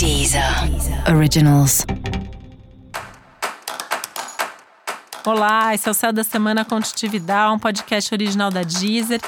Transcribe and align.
Deezer 0.00 0.42
Originals. 1.14 1.84
Olá, 5.26 5.74
esse 5.74 5.86
é 5.86 5.90
o 5.90 5.94
Céu 5.94 6.10
da 6.10 6.24
Semana 6.24 6.64
Contitividade, 6.64 7.54
um 7.54 7.58
podcast 7.58 8.14
original 8.14 8.50
da 8.50 8.62
Deezer. 8.62 9.20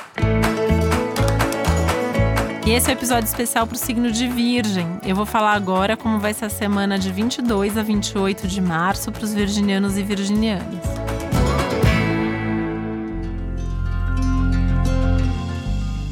E 2.65 2.71
esse 2.71 2.87
é 2.87 2.95
o 2.95 2.97
um 2.97 2.99
episódio 2.99 3.27
especial 3.27 3.67
para 3.67 3.75
o 3.75 3.79
signo 3.79 4.11
de 4.11 4.27
Virgem. 4.27 4.99
Eu 5.05 5.15
vou 5.15 5.27
falar 5.27 5.53
agora 5.53 5.95
como 5.95 6.19
vai 6.19 6.33
ser 6.33 6.47
a 6.47 6.49
semana 6.49 6.99
de 6.99 7.13
22 7.13 7.77
a 7.77 7.83
28 7.83 8.49
de 8.49 8.63
março 8.63 9.13
para 9.13 9.25
os 9.25 9.35
virginianos 9.35 9.99
e 9.99 10.03
virginianas. 10.03 11.02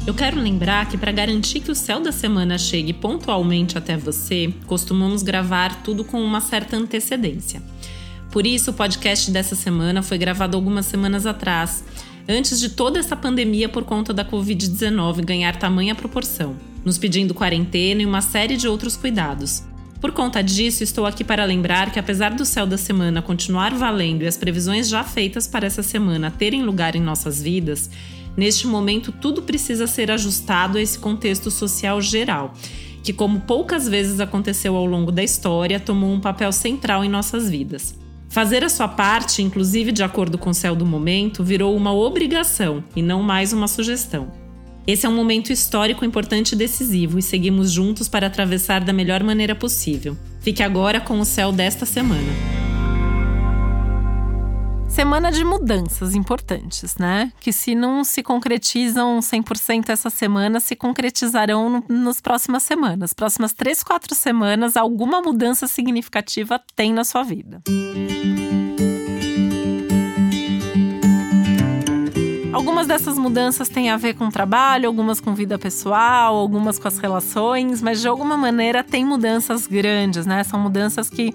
Eu 0.05 0.15
quero 0.15 0.41
lembrar 0.41 0.89
que 0.89 0.97
para 0.97 1.11
garantir 1.11 1.59
que 1.59 1.69
o 1.69 1.75
céu 1.75 2.01
da 2.01 2.11
semana 2.11 2.57
chegue 2.57 2.91
pontualmente 2.91 3.77
até 3.77 3.95
você, 3.95 4.51
costumamos 4.65 5.21
gravar 5.21 5.83
tudo 5.83 6.03
com 6.03 6.19
uma 6.19 6.41
certa 6.41 6.75
antecedência. 6.75 7.61
Por 8.31 8.47
isso, 8.47 8.71
o 8.71 8.73
podcast 8.73 9.29
dessa 9.29 9.55
semana 9.55 10.01
foi 10.01 10.17
gravado 10.17 10.57
algumas 10.57 10.87
semanas 10.87 11.27
atrás, 11.27 11.83
antes 12.27 12.59
de 12.59 12.69
toda 12.69 12.97
essa 12.97 13.15
pandemia 13.15 13.69
por 13.69 13.83
conta 13.83 14.11
da 14.11 14.25
Covid-19 14.25 15.23
ganhar 15.23 15.55
tamanha 15.57 15.93
proporção, 15.93 16.55
nos 16.83 16.97
pedindo 16.97 17.35
quarentena 17.35 18.01
e 18.01 18.05
uma 18.05 18.21
série 18.21 18.57
de 18.57 18.67
outros 18.67 18.97
cuidados. 18.97 19.63
Por 19.99 20.11
conta 20.11 20.41
disso, 20.41 20.83
estou 20.83 21.05
aqui 21.05 21.23
para 21.23 21.45
lembrar 21.45 21.91
que, 21.91 21.99
apesar 21.99 22.31
do 22.31 22.43
céu 22.43 22.65
da 22.65 22.77
semana 22.77 23.21
continuar 23.21 23.71
valendo 23.75 24.23
e 24.23 24.27
as 24.27 24.35
previsões 24.35 24.89
já 24.89 25.03
feitas 25.03 25.45
para 25.45 25.67
essa 25.67 25.83
semana 25.83 26.31
terem 26.31 26.63
lugar 26.63 26.95
em 26.95 27.01
nossas 27.01 27.39
vidas, 27.39 27.87
Neste 28.35 28.67
momento, 28.67 29.11
tudo 29.11 29.41
precisa 29.41 29.87
ser 29.87 30.11
ajustado 30.11 30.77
a 30.77 30.81
esse 30.81 30.97
contexto 30.97 31.51
social 31.51 32.01
geral, 32.01 32.53
que, 33.03 33.11
como 33.11 33.41
poucas 33.41 33.87
vezes 33.87 34.19
aconteceu 34.19 34.75
ao 34.75 34.85
longo 34.85 35.11
da 35.11 35.23
história, 35.23 35.79
tomou 35.79 36.11
um 36.11 36.19
papel 36.19 36.51
central 36.51 37.03
em 37.03 37.09
nossas 37.09 37.49
vidas. 37.49 37.95
Fazer 38.29 38.63
a 38.63 38.69
sua 38.69 38.87
parte, 38.87 39.41
inclusive 39.41 39.91
de 39.91 40.03
acordo 40.03 40.37
com 40.37 40.51
o 40.51 40.53
céu 40.53 40.73
do 40.73 40.85
momento, 40.85 41.43
virou 41.43 41.75
uma 41.75 41.93
obrigação 41.93 42.81
e 42.95 43.01
não 43.01 43.21
mais 43.21 43.51
uma 43.51 43.67
sugestão. 43.67 44.31
Esse 44.87 45.05
é 45.05 45.09
um 45.09 45.15
momento 45.15 45.51
histórico 45.51 46.05
importante 46.05 46.53
e 46.53 46.55
decisivo 46.55 47.19
e 47.19 47.21
seguimos 47.21 47.71
juntos 47.71 48.07
para 48.07 48.27
atravessar 48.27 48.83
da 48.83 48.93
melhor 48.93 49.21
maneira 49.21 49.53
possível. 49.53 50.17
Fique 50.39 50.63
agora 50.63 50.99
com 50.99 51.19
o 51.19 51.25
céu 51.25 51.51
desta 51.51 51.85
semana. 51.85 52.60
Semana 54.91 55.31
de 55.31 55.45
mudanças 55.45 56.13
importantes, 56.13 56.97
né? 56.97 57.31
Que 57.39 57.53
se 57.53 57.73
não 57.73 58.03
se 58.03 58.21
concretizam 58.21 59.19
100% 59.19 59.87
essa 59.87 60.09
semana, 60.09 60.59
se 60.59 60.75
concretizarão 60.75 61.69
no, 61.69 62.03
nas 62.03 62.19
próximas 62.19 62.63
semanas. 62.63 63.13
Próximas 63.13 63.53
três, 63.53 63.81
quatro 63.83 64.13
semanas, 64.13 64.75
alguma 64.75 65.21
mudança 65.21 65.65
significativa 65.65 66.61
tem 66.75 66.91
na 66.91 67.05
sua 67.05 67.23
vida. 67.23 67.61
Algumas 72.51 72.85
dessas 72.85 73.17
mudanças 73.17 73.69
têm 73.69 73.89
a 73.89 73.95
ver 73.95 74.15
com 74.15 74.29
trabalho, 74.29 74.87
algumas 74.87 75.21
com 75.21 75.33
vida 75.33 75.57
pessoal, 75.57 76.35
algumas 76.35 76.77
com 76.77 76.89
as 76.89 76.97
relações, 76.97 77.81
mas 77.81 78.01
de 78.01 78.09
alguma 78.09 78.35
maneira 78.35 78.83
tem 78.83 79.05
mudanças 79.05 79.67
grandes, 79.67 80.25
né? 80.25 80.43
São 80.43 80.59
mudanças 80.59 81.09
que 81.09 81.33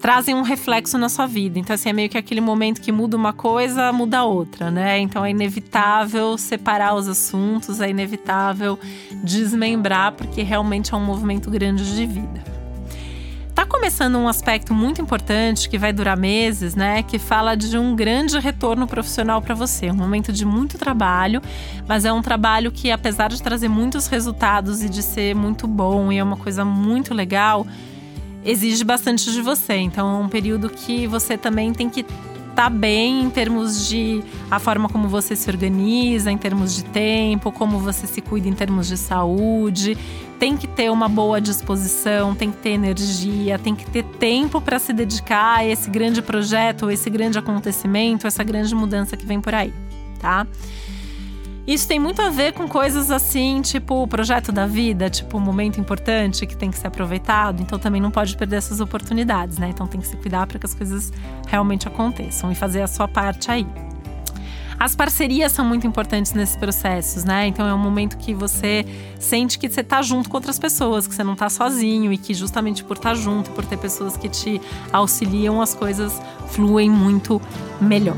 trazem 0.00 0.34
um 0.34 0.42
reflexo 0.42 0.96
na 0.96 1.08
sua 1.08 1.26
vida. 1.26 1.58
Então, 1.58 1.74
assim, 1.74 1.90
é 1.90 1.92
meio 1.92 2.08
que 2.08 2.16
aquele 2.16 2.40
momento 2.40 2.80
que 2.80 2.90
muda 2.90 3.16
uma 3.16 3.32
coisa, 3.32 3.92
muda 3.92 4.24
outra, 4.24 4.70
né? 4.70 4.98
Então 4.98 5.24
é 5.24 5.30
inevitável 5.30 6.36
separar 6.38 6.94
os 6.94 7.06
assuntos, 7.06 7.80
é 7.80 7.90
inevitável 7.90 8.78
desmembrar, 9.22 10.12
porque 10.12 10.42
realmente 10.42 10.94
é 10.94 10.96
um 10.96 11.04
movimento 11.04 11.50
grande 11.50 11.94
de 11.94 12.06
vida. 12.06 12.50
Tá 13.54 13.66
começando 13.66 14.16
um 14.16 14.26
aspecto 14.26 14.72
muito 14.72 15.02
importante 15.02 15.68
que 15.68 15.76
vai 15.76 15.92
durar 15.92 16.16
meses, 16.16 16.74
né? 16.74 17.02
Que 17.02 17.18
fala 17.18 17.54
de 17.54 17.76
um 17.76 17.94
grande 17.94 18.38
retorno 18.38 18.86
profissional 18.86 19.42
para 19.42 19.54
você. 19.54 19.90
Um 19.90 19.96
momento 19.96 20.32
de 20.32 20.46
muito 20.46 20.78
trabalho, 20.78 21.42
mas 21.86 22.06
é 22.06 22.12
um 22.12 22.22
trabalho 22.22 22.72
que, 22.72 22.90
apesar 22.90 23.28
de 23.28 23.42
trazer 23.42 23.68
muitos 23.68 24.06
resultados 24.06 24.82
e 24.82 24.88
de 24.88 25.02
ser 25.02 25.34
muito 25.34 25.66
bom 25.66 26.10
e 26.10 26.16
é 26.16 26.24
uma 26.24 26.38
coisa 26.38 26.64
muito 26.64 27.12
legal, 27.12 27.66
exige 28.44 28.84
bastante 28.84 29.30
de 29.32 29.40
você. 29.40 29.74
Então 29.74 30.08
é 30.16 30.24
um 30.24 30.28
período 30.28 30.68
que 30.68 31.06
você 31.06 31.36
também 31.36 31.72
tem 31.72 31.88
que 31.88 32.00
estar 32.00 32.64
tá 32.64 32.70
bem 32.70 33.22
em 33.22 33.30
termos 33.30 33.88
de 33.88 34.22
a 34.50 34.58
forma 34.58 34.88
como 34.88 35.08
você 35.08 35.34
se 35.36 35.48
organiza, 35.48 36.30
em 36.30 36.38
termos 36.38 36.74
de 36.74 36.84
tempo, 36.84 37.52
como 37.52 37.78
você 37.78 38.06
se 38.06 38.20
cuida 38.20 38.48
em 38.48 38.52
termos 38.52 38.88
de 38.88 38.96
saúde. 38.96 39.96
Tem 40.38 40.56
que 40.56 40.66
ter 40.66 40.90
uma 40.90 41.08
boa 41.08 41.40
disposição, 41.40 42.34
tem 42.34 42.50
que 42.50 42.58
ter 42.58 42.70
energia, 42.70 43.58
tem 43.58 43.74
que 43.74 43.88
ter 43.88 44.04
tempo 44.04 44.60
para 44.60 44.78
se 44.78 44.92
dedicar 44.92 45.58
a 45.58 45.66
esse 45.66 45.90
grande 45.90 46.22
projeto, 46.22 46.90
esse 46.90 47.10
grande 47.10 47.38
acontecimento, 47.38 48.26
essa 48.26 48.42
grande 48.42 48.74
mudança 48.74 49.16
que 49.16 49.26
vem 49.26 49.40
por 49.40 49.54
aí, 49.54 49.72
tá? 50.18 50.46
Isso 51.70 51.86
tem 51.86 52.00
muito 52.00 52.20
a 52.20 52.30
ver 52.30 52.52
com 52.52 52.66
coisas 52.66 53.12
assim, 53.12 53.62
tipo 53.62 54.02
o 54.02 54.08
projeto 54.08 54.50
da 54.50 54.66
vida, 54.66 55.08
tipo 55.08 55.38
um 55.38 55.40
momento 55.40 55.80
importante 55.80 56.44
que 56.44 56.56
tem 56.56 56.68
que 56.68 56.76
ser 56.76 56.88
aproveitado. 56.88 57.62
Então 57.62 57.78
também 57.78 58.00
não 58.00 58.10
pode 58.10 58.36
perder 58.36 58.56
essas 58.56 58.80
oportunidades, 58.80 59.56
né? 59.56 59.68
Então 59.68 59.86
tem 59.86 60.00
que 60.00 60.08
se 60.08 60.16
cuidar 60.16 60.48
para 60.48 60.58
que 60.58 60.66
as 60.66 60.74
coisas 60.74 61.12
realmente 61.46 61.86
aconteçam 61.86 62.50
e 62.50 62.56
fazer 62.56 62.82
a 62.82 62.88
sua 62.88 63.06
parte 63.06 63.52
aí. 63.52 63.64
As 64.80 64.96
parcerias 64.96 65.52
são 65.52 65.64
muito 65.64 65.86
importantes 65.86 66.32
nesses 66.32 66.56
processos, 66.56 67.22
né? 67.22 67.46
Então 67.46 67.64
é 67.64 67.72
um 67.72 67.78
momento 67.78 68.18
que 68.18 68.34
você 68.34 68.84
sente 69.20 69.56
que 69.56 69.70
você 69.70 69.82
está 69.82 70.02
junto 70.02 70.28
com 70.28 70.38
outras 70.38 70.58
pessoas, 70.58 71.06
que 71.06 71.14
você 71.14 71.22
não 71.22 71.34
está 71.34 71.48
sozinho 71.48 72.12
e 72.12 72.18
que 72.18 72.34
justamente 72.34 72.82
por 72.82 72.96
estar 72.96 73.10
tá 73.10 73.14
junto, 73.14 73.48
por 73.52 73.64
ter 73.64 73.76
pessoas 73.76 74.16
que 74.16 74.28
te 74.28 74.60
auxiliam, 74.92 75.62
as 75.62 75.72
coisas 75.72 76.20
fluem 76.48 76.90
muito 76.90 77.40
melhor. 77.80 78.16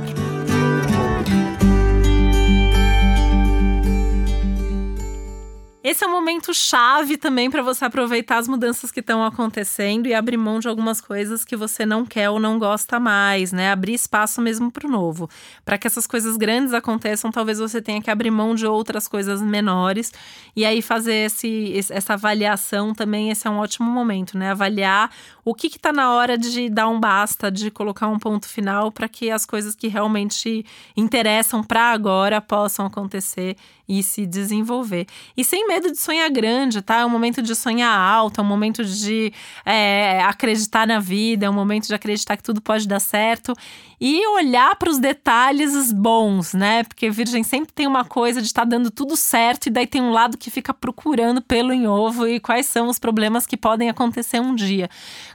Esse 5.84 6.04
é 6.04 6.06
um 6.06 6.12
momento 6.12 6.54
chave 6.54 7.16
também 7.16 7.50
para 7.50 7.60
você 7.60 7.84
aproveitar 7.84 8.38
as 8.38 8.46
mudanças 8.46 8.92
que 8.92 9.00
estão 9.00 9.24
acontecendo 9.24 10.06
e 10.06 10.14
abrir 10.14 10.36
mão 10.36 10.60
de 10.60 10.68
algumas 10.68 11.00
coisas 11.00 11.44
que 11.44 11.56
você 11.56 11.84
não 11.84 12.06
quer 12.06 12.30
ou 12.30 12.38
não 12.38 12.56
gosta 12.56 13.00
mais, 13.00 13.50
né? 13.50 13.72
Abrir 13.72 13.94
espaço 13.94 14.40
mesmo 14.40 14.70
para 14.70 14.86
o 14.86 14.90
novo. 14.90 15.28
Para 15.64 15.76
que 15.76 15.88
essas 15.88 16.06
coisas 16.06 16.36
grandes 16.36 16.72
aconteçam, 16.72 17.32
talvez 17.32 17.58
você 17.58 17.82
tenha 17.82 18.00
que 18.00 18.12
abrir 18.12 18.30
mão 18.30 18.54
de 18.54 18.64
outras 18.64 19.08
coisas 19.08 19.42
menores 19.42 20.12
e 20.54 20.64
aí 20.64 20.80
fazer 20.80 21.26
esse, 21.26 21.74
essa 21.90 22.12
avaliação 22.12 22.94
também. 22.94 23.30
Esse 23.30 23.48
é 23.48 23.50
um 23.50 23.58
ótimo 23.58 23.90
momento, 23.90 24.38
né? 24.38 24.52
Avaliar 24.52 25.10
o 25.44 25.52
que 25.52 25.66
está 25.66 25.92
na 25.92 26.12
hora 26.14 26.38
de 26.38 26.70
dar 26.70 26.86
um 26.88 27.00
basta, 27.00 27.50
de 27.50 27.72
colocar 27.72 28.06
um 28.06 28.20
ponto 28.20 28.48
final 28.48 28.92
para 28.92 29.08
que 29.08 29.32
as 29.32 29.44
coisas 29.44 29.74
que 29.74 29.88
realmente 29.88 30.64
interessam 30.96 31.64
para 31.64 31.90
agora 31.90 32.40
possam 32.40 32.86
acontecer 32.86 33.56
e 33.88 34.02
se 34.02 34.26
desenvolver. 34.26 35.06
E 35.36 35.44
sem 35.44 35.66
medo 35.82 35.92
de 35.92 35.98
sonhar 35.98 36.30
grande, 36.30 36.80
tá? 36.80 37.00
É 37.00 37.06
um 37.06 37.10
momento 37.10 37.42
de 37.42 37.54
sonhar 37.54 37.92
alto, 37.98 38.40
é 38.40 38.44
um 38.44 38.46
momento 38.46 38.84
de 38.84 39.32
é, 39.64 40.22
acreditar 40.22 40.86
na 40.86 41.00
vida, 41.00 41.46
é 41.46 41.50
um 41.50 41.52
momento 41.52 41.88
de 41.88 41.94
acreditar 41.94 42.36
que 42.36 42.42
tudo 42.42 42.60
pode 42.62 42.86
dar 42.86 43.00
certo 43.00 43.52
e 44.00 44.26
olhar 44.28 44.76
para 44.76 44.90
os 44.90 44.98
detalhes 44.98 45.92
bons, 45.92 46.54
né? 46.54 46.84
Porque 46.84 47.10
Virgem 47.10 47.42
sempre 47.42 47.72
tem 47.72 47.86
uma 47.86 48.04
coisa 48.04 48.40
de 48.40 48.46
estar 48.46 48.62
tá 48.62 48.68
dando 48.68 48.90
tudo 48.90 49.16
certo 49.16 49.66
e 49.66 49.70
daí 49.70 49.86
tem 49.86 50.00
um 50.00 50.10
lado 50.10 50.38
que 50.38 50.50
fica 50.50 50.72
procurando 50.72 51.42
pelo 51.42 51.72
em 51.72 51.86
ovo 51.86 52.26
e 52.26 52.38
quais 52.38 52.66
são 52.66 52.88
os 52.88 52.98
problemas 52.98 53.46
que 53.46 53.56
podem 53.56 53.88
acontecer 53.88 54.40
um 54.40 54.54
dia. 54.54 54.88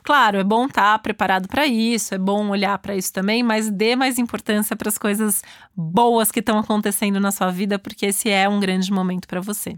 Claro, 0.04 0.38
é 0.38 0.44
bom 0.44 0.66
estar 0.66 0.94
tá 0.94 1.00
preparado 1.00 1.48
para 1.48 1.66
isso, 1.66 2.16
é 2.16 2.18
bom 2.18 2.50
olhar 2.50 2.78
para 2.80 2.96
isso 2.96 3.12
também, 3.12 3.44
mas 3.44 3.70
dê 3.70 3.96
mais 3.96 4.18
importância 4.18 4.76
para 4.76 4.90
as 4.90 4.98
coisas 4.98 5.44
boas 5.76 6.32
que 6.32 6.40
estão 6.40 6.58
acontecendo 6.58 7.20
na 7.20 7.32
sua 7.32 7.52
vida, 7.52 7.78
porque 7.78 8.08
esse 8.08 8.30
é 8.30 8.48
um 8.48 8.60
grande 8.60 8.92
momento 8.92 9.28
para 9.28 9.42
você. 9.42 9.78